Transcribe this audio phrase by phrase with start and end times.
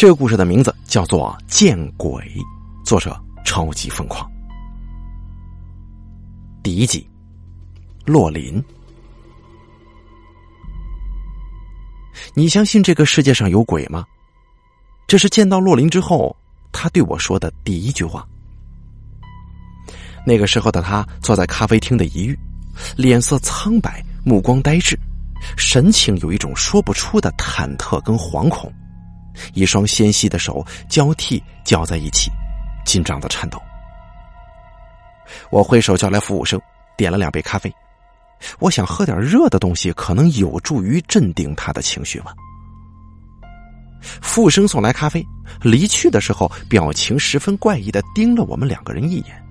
[0.00, 2.10] 这个故事的名字叫做《见鬼》，
[2.86, 3.14] 作者
[3.44, 4.26] 超级疯狂。
[6.62, 7.06] 第一集，
[8.06, 8.64] 洛林，
[12.32, 14.06] 你相信这个世界上有鬼吗？
[15.06, 16.34] 这是见到洛林之后，
[16.72, 18.26] 他对我说的第一句话。
[20.24, 22.38] 那个时候的他坐在咖啡厅的一隅，
[22.96, 24.98] 脸色苍白，目光呆滞，
[25.58, 28.72] 神情有一种说不出的忐忑跟惶恐，
[29.54, 32.30] 一双纤细的手交替交在一起，
[32.84, 33.60] 紧张的颤抖。
[35.50, 36.60] 我挥手叫来服务生，
[36.96, 37.72] 点了两杯咖啡。
[38.58, 42.34] 我想喝点热的东西，可能有助于镇定他的情绪吧。
[44.00, 45.24] 服务生送来咖啡，
[45.60, 49.44] 离去的时候表情十分怪异的盯了我们两个人一眼。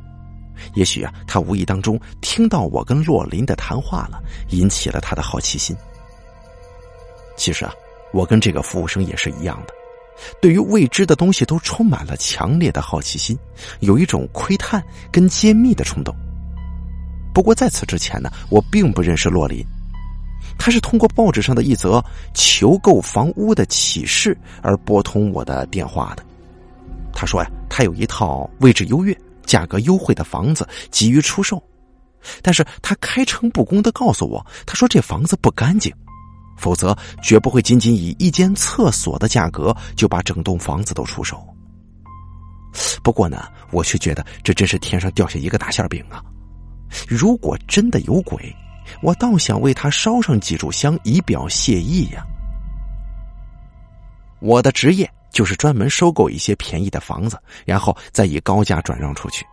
[0.73, 4.19] 也许啊，他无意当中听到我跟洛林的谈话了，
[4.49, 5.75] 引起了他的好奇心。
[7.37, 7.71] 其实啊，
[8.11, 9.73] 我跟这个服务生也是一样的，
[10.41, 13.37] 对于未知的东西都充满了强烈的好奇心，
[13.79, 16.15] 有一种窥探跟揭秘的冲动。
[17.33, 19.65] 不过在此之前呢，我并不认识洛林，
[20.57, 26.23] 他是通过报纸上的一则求购房屋的启事而拨通我的电话的。
[27.13, 29.17] 他说呀，他有一套位置优越。
[29.45, 31.59] 价格优惠的房子急于出售，
[32.43, 35.91] 但是他开诚布公的告诉我，他说这房子不干净，
[36.59, 41.43] 否则绝不会仅仅以一间厕所的价格就把整栋房子都出手。
[43.01, 46.21] 不过呢，我却觉得这真是天上掉下一个大馅饼啊！
[47.07, 48.55] 如果真的有鬼，
[49.01, 52.23] 我倒想为他烧上几炷香以表谢意呀。
[54.39, 55.09] 我的职业。
[55.31, 59.45] 就是专门收购一些便宜的房子，然后再以高价转让出去。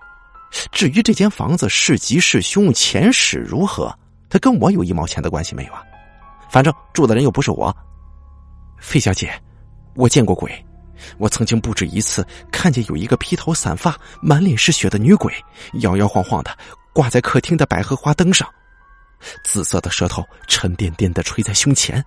[0.73, 3.95] 至于这间房子是吉是凶，前史如何，
[4.31, 5.83] 他跟我有一毛钱的关系没有啊？
[6.49, 7.75] 反正住的人又不是我。
[8.79, 9.33] 费小姐，
[9.95, 10.65] 我见过鬼，
[11.19, 15.33] 我曾经不止一次看见有一个披头散发、满脸是血的女鬼，
[15.81, 16.57] 摇摇晃晃的
[16.93, 18.49] 挂在客厅的百合花灯上，
[19.45, 22.05] 紫色的舌头沉甸甸的垂在胸前。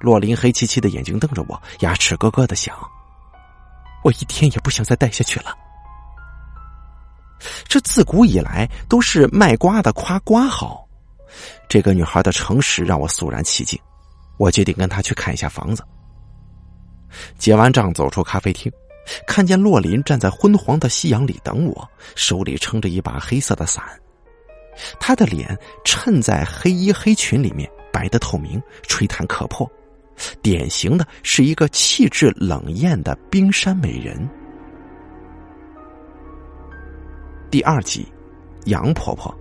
[0.00, 2.76] 洛林黑漆漆的眼睛瞪着我，牙齿咯咯的响。
[4.02, 5.56] 我一天也不想再待下去了。
[7.66, 10.85] 这自古以来都是卖瓜的夸瓜好，
[11.68, 13.78] 这个女孩的诚实让我肃然起敬。
[14.38, 15.82] 我决定跟她去看一下房子。
[17.38, 18.70] 结完账，走出咖啡厅，
[19.26, 23.82] 看见洛林站在昏黄的夕阳里等我，手里撑着一把黑色的伞。
[25.00, 29.70] 他的脸衬在黑衣黑裙里面，白的透明，吹弹可破。
[30.42, 34.28] 典型的是一个气质冷艳的冰山美人。
[37.50, 38.06] 第二集，
[38.66, 39.34] 杨婆婆。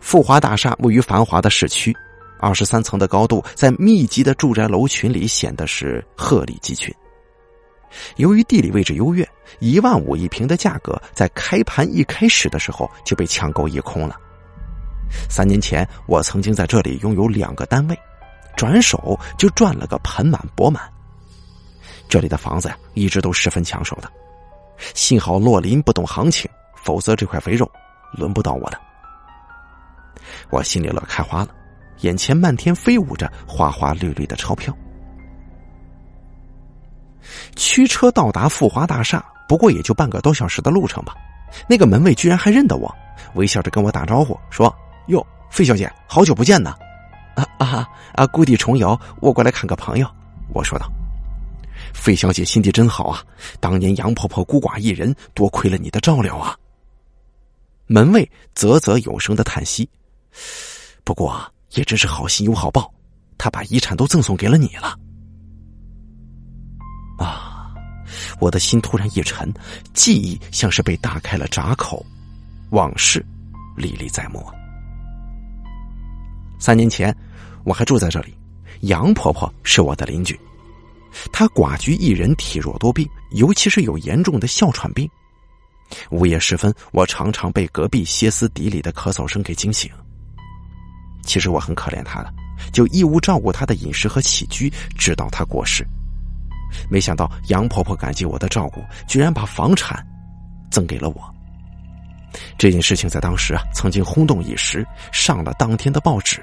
[0.00, 1.94] 富华大厦位于繁华的市区，
[2.38, 6.94] 二十三层的高度，在密集的住宅楼群里显得是鹤立鸡群。
[8.16, 9.28] 由于地理位置优越，
[9.60, 14.16] 一万五一平的价格在开盘一开始的时候就被抢购一空了。
[15.30, 17.96] 三年前，我曾经在这里拥有两个单位，
[18.56, 20.82] 转手就赚了个盆满钵满。
[22.08, 24.10] 这里的房子呀，一直都十分抢手的。
[24.92, 26.50] 幸好洛林不懂行情，
[26.82, 27.70] 否则这块肥肉
[28.12, 28.80] 轮不到我的。
[30.54, 31.48] 我心里乐开花了，
[32.02, 34.72] 眼前漫天飞舞着花花绿绿的钞票。
[37.56, 41.12] 驱车到达富华大厦，不过也就半个多小时的路程吧。
[41.68, 42.94] 那个门卫居然还认得我，
[43.34, 44.72] 微笑着跟我打招呼说。
[45.08, 46.72] 哟，费小姐，好久不见呐！
[47.34, 48.24] 啊啊啊！
[48.28, 50.08] 故地重游，我过来看个朋友。
[50.52, 50.88] 我说道
[51.92, 53.20] ：“费小姐心地真好啊！
[53.58, 56.56] 当年杨婆婆孤寡一人，多亏了你的照料啊。”
[57.86, 59.88] 门卫啧啧有声的叹息。
[61.04, 61.40] 不过
[61.74, 62.92] 也真是好心有好报，
[63.36, 64.98] 他把遗产都赠送给了你了。
[67.18, 67.72] 啊！
[68.40, 69.52] 我的心突然一沉，
[69.92, 72.04] 记忆像是被打开了闸口，
[72.70, 73.24] 往事
[73.76, 74.44] 历历在目。
[76.58, 77.14] 三年前，
[77.64, 78.36] 我还住在这里。
[78.80, 80.38] 杨婆婆是我的邻居，
[81.32, 85.08] 她寡居一人，体弱多病，尤其是有严重的哮喘病。
[86.10, 89.90] 午夜时分，我常常被隔壁歇斯底里的咳嗽声给惊醒。
[91.24, 92.32] 其实我很可怜她的，
[92.72, 95.86] 就义务照顾她的饮食和起居，直到她过世。
[96.90, 100.04] 没想到杨婆婆感激我的照顾，居然把房产
[100.70, 101.34] 赠给了我。
[102.58, 106.42] 这件事情在当时啊，曾经轰动一时，上了当天的报纸。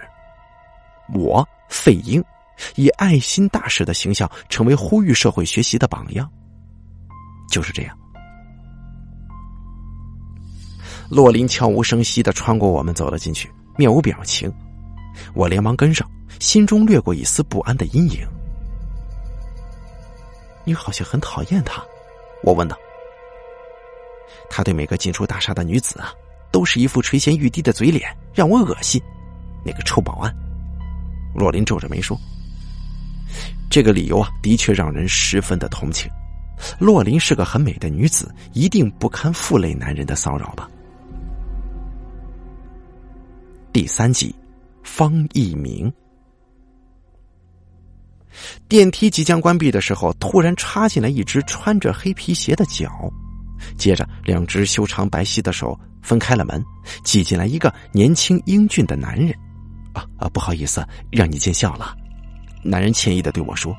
[1.13, 2.23] 我费英
[2.75, 6.29] 以爱心大使的形象，成为呼吁社会学习的榜样。
[7.49, 7.97] 就是这样，
[11.09, 14.49] 洛林悄无声息的穿过我们走了进去，面无表情。
[15.33, 16.09] 我连忙跟上，
[16.39, 18.27] 心中掠过一丝不安的阴影。
[20.63, 21.83] 你好像很讨厌他，
[22.43, 22.77] 我问道。
[24.49, 26.13] 他对每个进出大厦的女子啊，
[26.51, 29.01] 都是一副垂涎欲滴的嘴脸，让我恶心。
[29.63, 30.33] 那个臭保安，
[31.33, 32.17] 洛林皱着眉说
[33.71, 36.11] ：“这个理由啊，的确让人十分的同情。
[36.79, 40.69] 洛林是个很美的女子，一定不堪负累男人的骚扰吧？”
[43.71, 44.35] 第三集，
[45.01, 45.91] 方一鸣。
[48.69, 53.11] 电梯即将关闭的时候，突然插进来一只穿着黑皮鞋的脚。
[53.79, 56.63] 接着，两只修长白皙的手分开了门，
[57.03, 59.33] 挤进来一个年轻英俊的男人。
[59.93, 61.97] 啊啊，不好意思，让你见笑了。
[62.61, 63.75] 男人歉意的对我说：“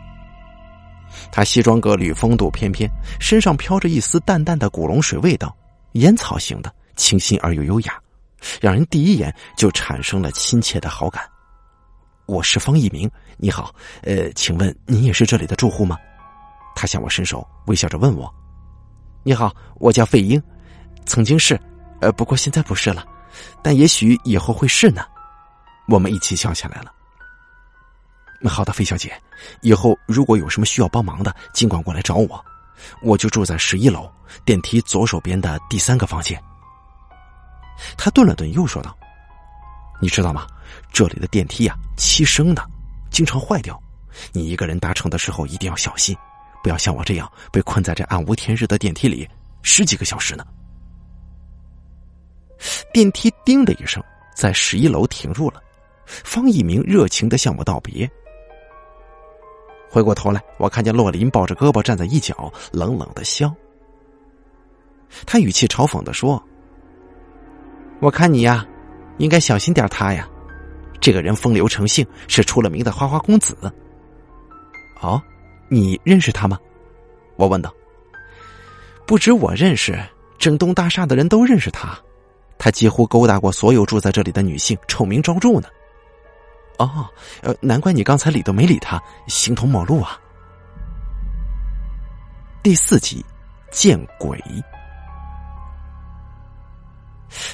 [1.31, 2.91] 他西装革履，风度翩翩，
[3.21, 5.57] 身上飘着一丝淡淡的古龙水味道，
[5.93, 8.02] 烟草型的，清新而又优雅，
[8.61, 11.23] 让人第一眼就产生了亲切的好感。”
[12.27, 15.99] 我是方一鸣，你好，呃，请问您也是这里的住户吗？
[16.75, 18.33] 他向我伸手，微笑着问我。
[19.25, 20.43] 你好，我叫费英，
[21.05, 21.61] 曾经是，
[22.01, 23.05] 呃，不过现在不是了，
[23.63, 25.05] 但也许以后会是呢。
[25.89, 26.93] 我们一起笑起来了。
[28.49, 29.13] 好的，费小姐，
[29.61, 32.43] 以后如果有什么需要帮忙的，尽管过来找我，
[33.03, 34.11] 我就住在十一楼
[34.45, 36.43] 电梯左手边的第三个房间。
[37.97, 38.97] 他顿了顿，又说道
[40.01, 40.47] ：“你知道吗？
[40.93, 42.63] 这里的电梯呀，七升的，
[43.11, 43.81] 经常坏掉，
[44.33, 46.17] 你一个人搭乘的时候一定要小心。”
[46.63, 49.29] 不要像我这样被困在这暗无天日的电梯里
[49.63, 50.47] 十几个小时呢。
[52.93, 54.01] 电梯“叮”的一声
[54.33, 55.61] 在十一楼停住了，
[56.07, 58.09] 方一鸣热情的向我道别。
[59.91, 63.53] 回过头来，我看见洛林抱着胳膊站在一角，冷冷的笑。
[65.27, 66.41] 他语气嘲讽的说
[68.03, 68.67] ：“我看你呀，
[69.19, 70.29] 应该小心点他呀，
[71.01, 73.57] 这个人风流成性，是出了名的花花公子。”
[75.01, 75.23] 哦。
[75.69, 76.59] 你认识他吗？
[77.37, 77.73] 我问道。
[79.07, 79.99] 不止我认识，
[80.37, 81.99] 整栋大厦的人都认识他。
[82.59, 85.69] 他几乎勾搭过所有住在这里的女性，臭名昭著呢。
[86.77, 87.09] 哦，
[87.41, 90.21] 呃，难怪你刚才理都没理他，形同陌路啊。
[92.63, 93.25] 第四集，
[93.71, 94.39] 见鬼！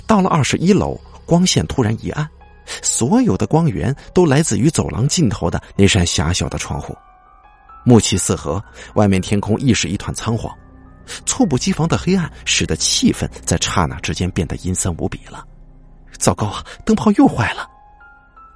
[0.07, 2.29] 到了二十一楼，光线突然一暗，
[2.83, 6.97] 所有的光源都来自于走廊尽头的那扇狭小的窗户。
[7.85, 8.63] 暮气四合，
[8.95, 10.55] 外面天空亦是一团仓皇，
[11.25, 15.45] 猝不及防的黑暗使得气氛在刹那之间变得阴森无比了。
[16.19, 17.67] 糟糕啊，灯泡又坏了！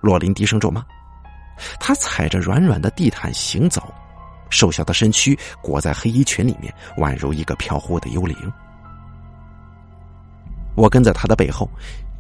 [0.01, 0.85] 洛林低声咒骂。
[1.79, 3.95] 他踩着软软的地毯行走，
[4.51, 8.37] 瘦小的身躯裹在黑衣裙里面，宛如一个飘忽的幽灵。
[10.83, 11.71] 我跟在他的背后，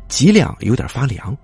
[0.08, 1.36] 脊梁有点发凉，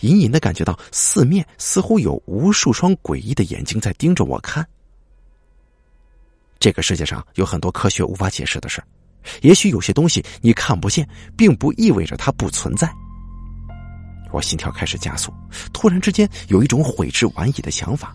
[0.00, 4.66] 隐隐的感觉到四面似乎有无数双诡异的眼睛在盯着我看。
[6.58, 8.82] 这个世界上有很多科学无法解释的事，
[9.42, 12.92] 也许有些东西你看不见，并不意味着它不存在。
[14.32, 15.32] 我心跳开始加速，
[15.72, 18.12] 突然之间有一种悔之晚矣的想法：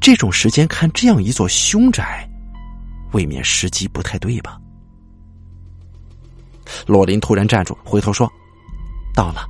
[0.00, 2.28] 这种时间看这样一座凶宅，
[3.12, 4.58] 未免时机不太对吧？
[6.86, 8.30] 洛林突然站住，回头说
[9.14, 9.46] ：“到了。”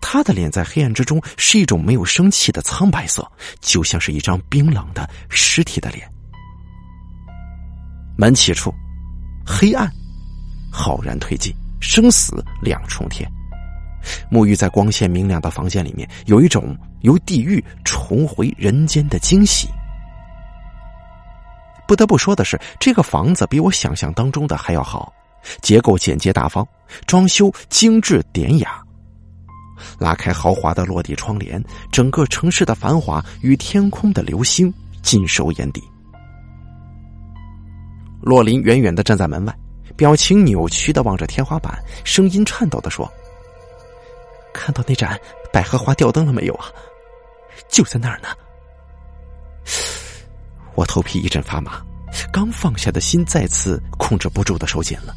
[0.00, 6.10] 他的脸在黑暗之中是一种没有生气的苍白色，就像是一张冰冷的尸体的脸。
[8.16, 8.74] 门起处，
[9.46, 9.88] 黑暗，
[10.72, 13.30] 浩然推进，生死两重天。
[14.30, 19.68] 沐浴在光线明亮的房间里面，有一种由地狱重回人间的惊喜。
[21.86, 25.12] 不得不说的是，这个房子比我想象当中的还要好，
[25.60, 26.66] 结构简洁大方，
[27.06, 28.82] 装修精致典雅。
[29.98, 35.82] 拉开豪华的落地窗帘，整个城市的繁华与天空的流星尽收眼底。
[38.20, 39.56] 洛林远远的站在门外，
[39.96, 43.10] 表情扭曲的望着天花板，声音颤抖的说
[44.52, 45.18] ：“看到那盏
[45.52, 46.66] 百合花吊灯了没有啊？
[47.68, 48.28] 就在那儿呢。”
[50.74, 51.80] 我头皮一阵发麻，
[52.32, 55.14] 刚放下的心再次控制不住的收紧了，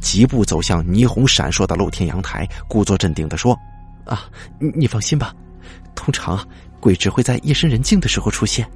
[0.00, 3.58] 疾步走向霓虹闪烁的露天阳台，故作镇定的说
[4.06, 4.24] ：“啊，
[4.58, 5.34] 你放心吧，
[5.94, 6.46] 通常
[6.80, 8.68] 鬼只会在夜深人静的时候出现。”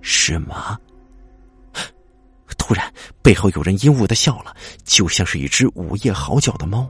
[0.00, 0.78] 是吗？
[2.58, 2.92] 突然，
[3.22, 4.54] 背后有人阴雾的笑了，
[4.84, 6.88] 就像是一只午夜嚎叫的猫。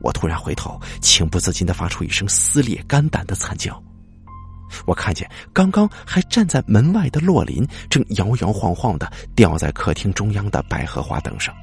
[0.00, 3.82] 我突然回头，情不自禁的发出一声撕裂肝胆的惨叫。
[4.86, 11.54] 我看见刚刚还站在门外的洛林，正摇摇晃晃的吊在客厅中央的百合花灯上。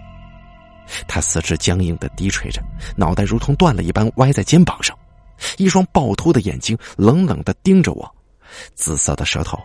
[1.08, 2.62] 他四肢僵硬的低垂着，
[2.96, 4.98] 脑袋如同断了一般歪在肩膀上，
[5.58, 8.16] 一双暴突的眼睛冷冷的盯着我，
[8.76, 9.60] 紫色的舌头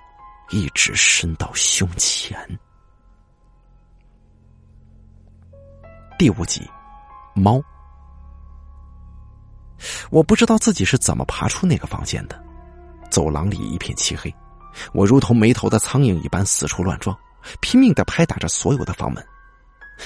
[0.50, 2.38] 一直伸到胸前。
[6.18, 6.62] 第五集，
[7.34, 7.62] 猫。
[10.10, 12.42] 我不知道自己是怎么爬出那个房间的，
[13.10, 14.34] 走廊里一片漆黑，
[14.92, 17.16] 我如同没头的苍蝇一般四处乱撞，
[17.60, 19.24] 拼命的拍打着所有的房门。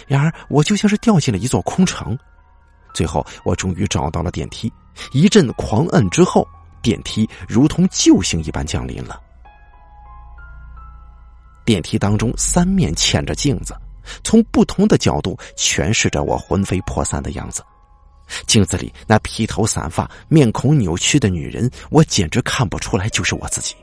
[0.09, 2.19] 然而，我就像是掉进了一座空城。
[2.93, 4.73] 最后，我终于找到了电梯。
[5.13, 6.47] 一阵狂摁之后，
[6.83, 9.21] 电梯如同救星一般降临了。
[11.65, 13.75] 电梯当中三面嵌着镜子，
[14.23, 17.63] 从不同的角度诠释着我魂飞魄散的样子。
[18.47, 23.75] 镜子里那披头散发、面孔扭曲的女人，我简直看不出来就是我自己。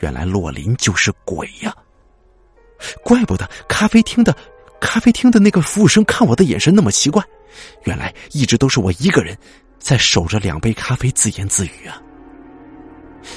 [0.00, 1.74] 原来洛林就是鬼呀！
[3.02, 4.36] 怪不得咖啡厅的
[4.80, 7.24] 咖啡厅的那个服务生看我的眼神那么奇怪，
[7.84, 9.38] 原来一直都是我一个人
[9.78, 12.02] 在守着两杯咖啡自言自语啊！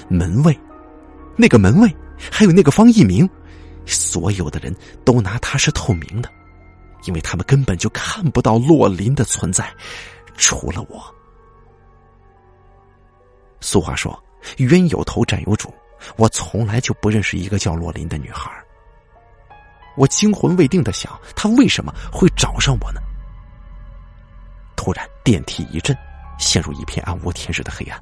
[0.09, 0.59] 门卫，
[1.37, 1.95] 那个门卫，
[2.31, 3.29] 还有那个方一鸣，
[3.85, 6.29] 所有的人都拿他是透明的。
[7.07, 9.73] 因为他们根本就看不到洛林的存在，
[10.35, 11.01] 除了我。
[13.61, 14.21] 俗话说
[14.59, 15.73] “冤有头，债有主”，
[16.17, 18.51] 我从来就不认识一个叫洛林的女孩。
[19.95, 23.01] 我惊魂未定的想，她为什么会找上我呢？
[24.75, 25.97] 突然，电梯一震，
[26.37, 27.99] 陷入一片暗无天日的黑暗。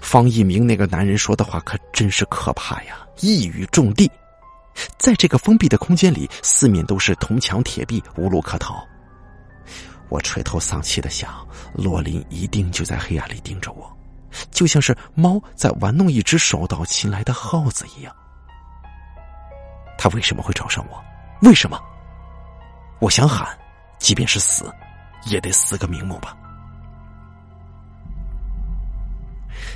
[0.00, 4.08] 方一鸣那个男人说的话可真是可怕呀，一语中的。
[4.98, 8.86] 在这个封闭的空间里，四面都是铜墙铁壁，无路可逃。
[10.08, 13.96] 我垂头丧气的想，洛林一定就在黑暗里盯着我，
[14.50, 18.14] 就像是猫在玩弄一只手到擒来的耗子一样。
[19.96, 21.00] 他为什么会找上我？
[21.42, 21.80] 为什么？
[23.00, 23.46] 我想喊，
[23.98, 24.72] 即便是死，
[25.26, 26.36] 也得死个瞑目吧。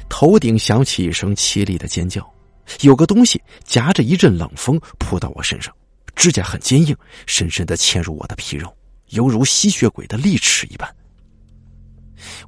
[0.09, 2.34] 头顶响起一声凄厉的尖叫。
[2.81, 5.75] 有个东西夹着一阵冷风扑到我身上，
[6.15, 8.75] 指甲很坚硬，深深的嵌入我的皮肉，
[9.11, 10.89] 犹如吸血鬼的利齿一般。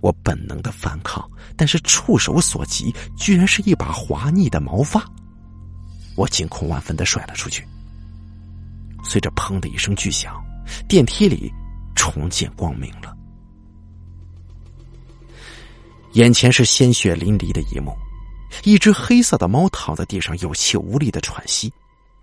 [0.01, 5.05] 我本能的反抗，但是触手所及，居然是一把滑腻的毛发。
[6.17, 7.67] 我惊恐万分的甩了出去。
[9.05, 10.43] 随着“砰”的一声巨响，
[10.89, 11.53] 电梯里
[11.95, 13.15] 重见光明了。
[16.13, 17.95] 眼前是鲜血淋漓的一幕。
[18.65, 21.73] 一只黑色的猫躺在地上，有气无力的喘息，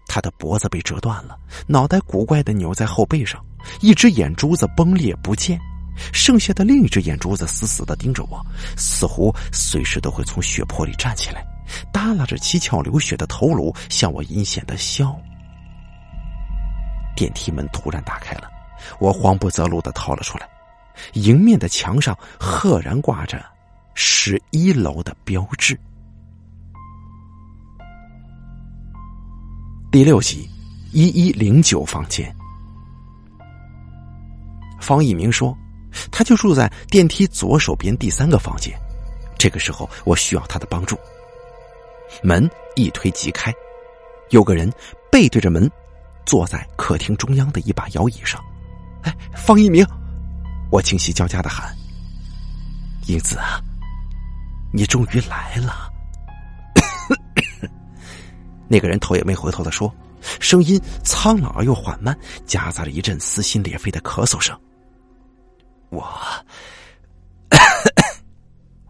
[0.08, 1.38] 它的脖子被折断了，
[1.68, 3.44] 脑袋古怪的扭在后背上，
[3.82, 5.60] 一只眼珠子崩裂不见，
[6.12, 8.44] 剩下的另一只眼珠子死死的盯着我，
[8.78, 11.46] 似乎随时都会从血泊里站起来，
[11.92, 15.16] 耷拉着七窍流血的头颅向我阴险的笑。
[17.16, 18.50] 电梯门突然打开了，
[19.00, 20.50] 我慌不择路的逃了出来，
[21.14, 23.46] 迎面的墙上赫然挂着
[23.94, 25.80] 十一楼的标志。
[29.94, 30.50] 第六集，
[30.92, 32.36] 一一零九房间。
[34.82, 35.56] 方一鸣说
[36.12, 38.76] ：“他就住在电梯左手边第三个房间。”
[39.38, 40.98] 这个时候，我需要他的帮助。
[42.24, 43.54] 门一推即开，
[44.32, 44.68] 有个人
[45.12, 45.70] 背对着门，
[46.26, 48.44] 坐在客厅中央的一把摇椅上。
[49.04, 49.86] 哎，方一鸣！
[50.72, 51.72] 我惊喜交加的喊
[53.06, 53.62] ：“英子啊，
[54.72, 55.88] 你终于来了！”
[58.68, 59.94] 那个人头也没回头的说，
[60.40, 64.58] 声音苍老而又缓慢，夹杂着一阵撕心裂肺的咳嗽声。
[65.90, 66.08] 我，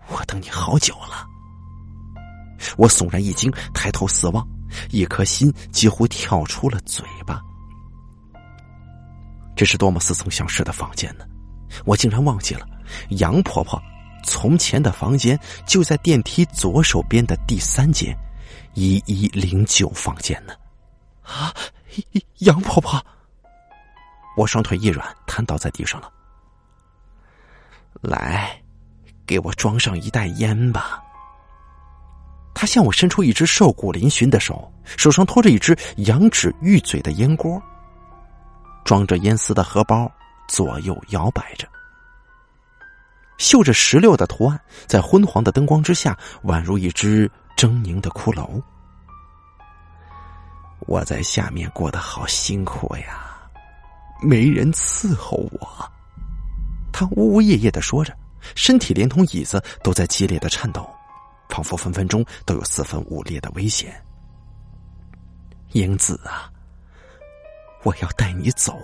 [0.08, 1.28] 我等你好久了。
[2.78, 4.48] 我悚然一惊，抬头四望，
[4.90, 7.42] 一颗心几乎跳出了嘴巴。
[9.56, 11.26] 这是多么似曾相识的房间呢？
[11.86, 12.66] 我竟然忘记了，
[13.10, 13.82] 杨婆婆
[14.24, 18.18] 从前的房间就在电梯左手边的第三间。
[18.74, 20.54] 一一零九房间呢？
[21.22, 21.54] 啊，
[22.40, 23.00] 杨婆婆！
[24.36, 26.12] 我双腿一软，瘫倒在地上了。
[28.02, 28.62] 来，
[29.26, 31.02] 给我装上一袋烟吧。
[32.56, 37.62] 他向我伸出一只瘦骨嶙峋的手，手上托着一只羊脂玉嘴的烟锅，
[38.84, 40.12] 装着烟丝的荷包
[40.48, 41.68] 左右摇摆着，
[43.38, 47.30] 绣着石榴的图案，在昏黄的灯光之下，宛如一只。
[47.56, 48.62] 狰狞的骷髅，
[50.82, 53.40] 我在下面过得好辛苦呀，
[54.22, 55.92] 没人伺候我。
[56.92, 58.16] 他呜呜咽咽的说着，
[58.56, 60.88] 身体连同椅子都在激烈的颤抖，
[61.50, 63.94] 仿佛分分钟都有四分五裂的危险。
[65.72, 66.52] 英子啊，
[67.84, 68.78] 我要带你走，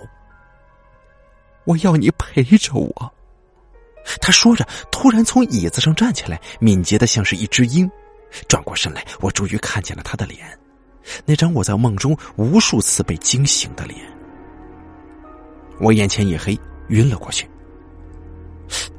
[1.64, 3.12] 我要你陪着我。
[4.20, 7.88] 他说着，突然从椅子上站起来，敏捷的像是一只鹰。
[8.48, 10.46] 转过身来，我终于看见了他的脸，
[11.24, 14.00] 那张我在梦中无数次被惊醒的脸。
[15.80, 16.58] 我眼前一黑，
[16.88, 17.48] 晕了过去。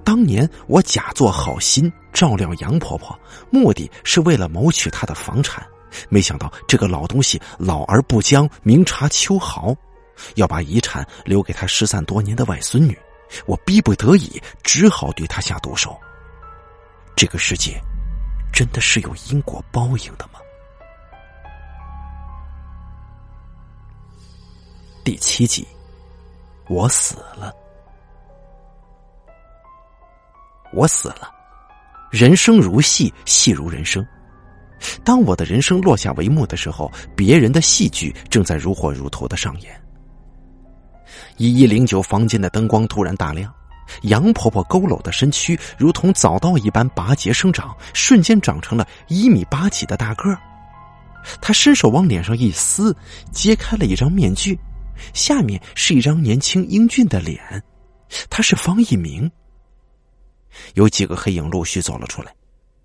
[0.03, 3.17] 当年我假作好心照料杨婆婆，
[3.49, 5.65] 目的是为了谋取她的房产，
[6.09, 9.73] 没想到这个老东西老而不僵，明察秋毫，
[10.35, 12.97] 要把遗产留给他失散多年的外孙女。
[13.45, 15.97] 我逼不得已，只好对他下毒手。
[17.15, 17.79] 这个世界
[18.51, 20.39] 真的是有因果报应的吗？
[25.03, 25.67] 第七集，
[26.67, 27.51] 我死了。
[30.73, 31.33] 我死了，
[32.11, 34.05] 人生如戏，戏如人生。
[35.03, 39.81] 当我的人生落下帷幕的时候，别人的戏剧正在如火如荼的上演。
[41.37, 43.53] 一一零九房间的灯光突然大亮，
[44.03, 50.37] 杨婆婆佝偻的身躯如同早稻一般拔节生长，瞬间长成了一米八几的大个儿。
[51.39, 52.95] 她伸手往脸上一撕，
[53.31, 54.57] 揭开了一张面具，
[55.13, 57.39] 下面是一张年轻英俊的脸。
[58.29, 59.31] 他是方一鸣。
[60.73, 62.33] 有几个黑影陆续走了出来，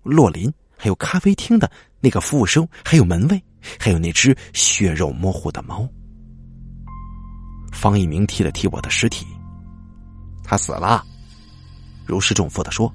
[0.03, 3.43] 洛林，还有咖啡厅的那个服务生，还有门卫，
[3.77, 5.85] 还有那只血肉模糊的猫。
[7.73, 9.27] 方一鸣踢了踢我的尸体，
[10.47, 11.03] 他死了，
[12.05, 12.91] 如释重负的说：“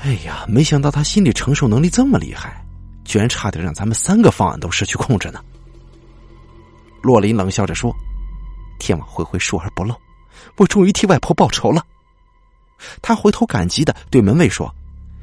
[0.00, 2.64] 哎呀，没想到他心理承受能力这么厉害，
[3.04, 5.42] 居然差点让咱们三个方案都失去控制呢。”
[7.02, 7.92] 洛林冷笑着说
[8.78, 9.94] ：“天网恢恢，疏而不漏，
[10.56, 11.84] 我终于替外婆报仇了。”
[13.02, 14.72] 他回头感激的对门卫说：“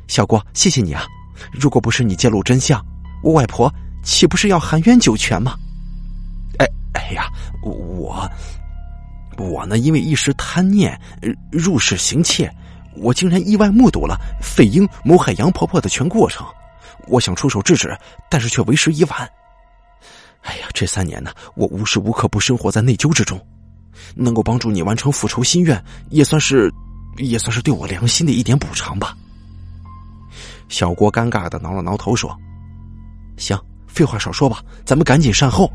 [0.08, 1.06] 小郭，谢谢你啊！
[1.52, 2.86] 如果不是你揭露真相，
[3.24, 3.74] 我外婆
[4.04, 5.58] 岂不是要含冤九泉吗？”
[6.60, 8.30] 哎哎呀，我
[9.38, 11.00] 我呢，因为一时贪念，
[11.52, 12.52] 入室行窃，
[12.96, 16.46] 我竟然意外目睹了费英谋害杨婆婆的全过程。
[17.08, 17.96] 我想出手制止，
[18.30, 19.30] 但是却为时已晚。
[20.42, 23.40] 哎呀，这三年呢，我无时无刻不生活在内疚之中。
[24.16, 26.72] 能够帮助你完成复仇心愿，也算是。
[27.20, 29.18] 也算是对我良心的一点补偿吧。
[30.70, 32.30] 小郭尴尬的挠了挠头，说
[33.38, 35.68] ：“行，废话少说吧，咱们赶紧善后。”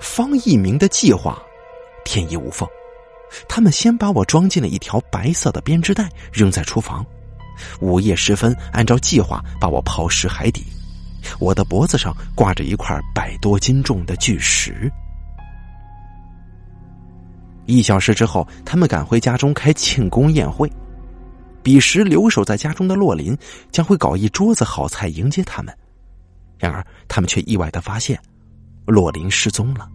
[0.00, 1.40] 方一鸣的计划
[2.04, 2.68] 天衣无缝，
[3.48, 7.04] 他们先把我装进了一条白色的编织袋，扔在厨房。
[7.80, 10.64] 午夜时分，按照计划把我抛尸海底，
[11.38, 14.90] 我的脖子上挂着一块百多斤重的巨石。
[17.66, 20.70] 一小时之后，他们赶回家中开庆功宴会。
[21.62, 23.38] 彼时留守在家中的洛林
[23.70, 25.72] 将会搞一桌子好菜迎接他们。
[26.58, 28.20] 然而，他们却意外的发现，
[28.86, 29.88] 洛林失踪了。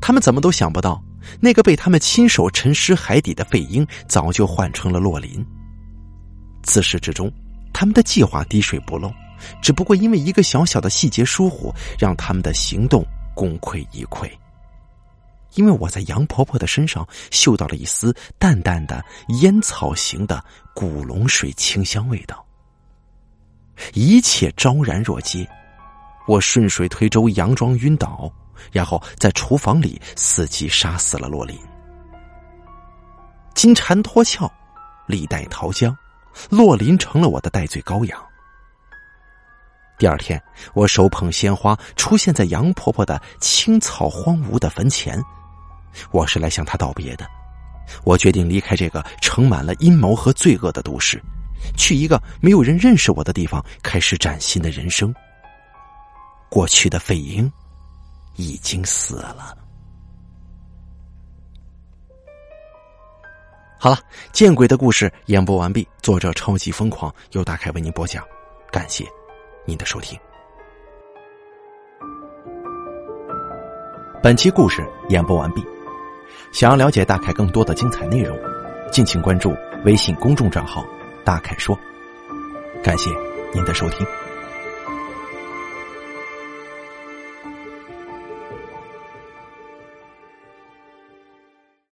[0.00, 1.02] 他们怎么都想不到，
[1.40, 5.44] 那个被他们亲手沉尸海底的费英，早就换成了洛林。
[6.62, 7.30] 自始至终，
[7.72, 9.12] 他们的计划滴水不漏，
[9.60, 14.30] 只不过因为一个小小的细节疏忽，让他们的行动功亏一篑。
[15.54, 19.04] 因为我在杨婆婆的身上嗅到了一丝淡淡的
[19.40, 20.42] 烟草型的
[20.74, 22.44] 古龙水清香味道，
[23.94, 25.48] 一切昭然若揭。
[26.28, 28.30] 我顺水推舟，佯装晕倒，
[28.70, 31.58] 然后在厨房里伺机杀死了洛林。
[33.54, 34.48] 金蝉脱壳，
[35.06, 35.96] 李代桃僵，
[36.50, 38.22] 洛林成了我的戴罪羔羊。
[39.98, 40.40] 第二天，
[40.74, 45.20] 我手捧鲜花出现在杨婆婆的青草荒芜的坟前。
[46.10, 47.26] 我是来向他道别的。
[48.04, 51.20] 我决定离开这个盛满了阴谋和罪恶的都市，
[51.74, 55.12] 去一个没有人认识我的地方，开始崭新的人生。
[56.48, 57.50] 过去的费英
[58.36, 59.56] 已经死了。
[63.80, 63.98] 好了，
[64.32, 65.86] 见鬼的故事演播完毕。
[66.02, 68.24] 作者超级疯狂，由大凯为您播讲，
[68.72, 69.06] 感谢
[69.64, 70.18] 您的收听。
[74.20, 75.64] 本期故事演播完毕。
[76.52, 78.36] 想要了解大凯更多的精彩内容，
[78.90, 80.84] 敬请关注微信公众账号
[81.24, 81.78] “大凯说”。
[82.82, 83.10] 感谢
[83.54, 84.04] 您的收听。